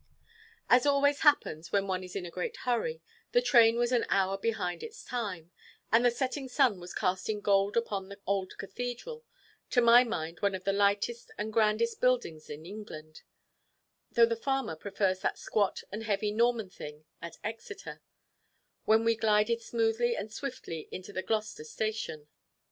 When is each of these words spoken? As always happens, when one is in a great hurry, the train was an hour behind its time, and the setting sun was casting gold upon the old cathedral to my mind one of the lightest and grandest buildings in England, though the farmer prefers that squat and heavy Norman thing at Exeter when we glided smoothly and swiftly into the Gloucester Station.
As 0.67 0.87
always 0.87 1.19
happens, 1.19 1.71
when 1.71 1.85
one 1.85 2.03
is 2.03 2.15
in 2.15 2.25
a 2.25 2.31
great 2.31 2.57
hurry, 2.65 3.03
the 3.33 3.39
train 3.43 3.77
was 3.77 3.91
an 3.91 4.03
hour 4.09 4.35
behind 4.35 4.81
its 4.81 5.05
time, 5.05 5.51
and 5.91 6.03
the 6.03 6.09
setting 6.09 6.47
sun 6.47 6.79
was 6.79 6.91
casting 6.91 7.39
gold 7.39 7.77
upon 7.77 8.09
the 8.09 8.19
old 8.25 8.57
cathedral 8.57 9.23
to 9.69 9.79
my 9.79 10.03
mind 10.03 10.39
one 10.39 10.55
of 10.55 10.63
the 10.63 10.73
lightest 10.73 11.29
and 11.37 11.53
grandest 11.53 12.01
buildings 12.01 12.49
in 12.49 12.65
England, 12.65 13.21
though 14.11 14.25
the 14.25 14.35
farmer 14.35 14.75
prefers 14.75 15.19
that 15.19 15.37
squat 15.37 15.83
and 15.91 16.05
heavy 16.05 16.31
Norman 16.31 16.71
thing 16.71 17.05
at 17.21 17.37
Exeter 17.43 18.01
when 18.85 19.03
we 19.05 19.15
glided 19.15 19.61
smoothly 19.61 20.15
and 20.17 20.33
swiftly 20.33 20.89
into 20.91 21.13
the 21.13 21.21
Gloucester 21.21 21.63
Station. 21.63 22.27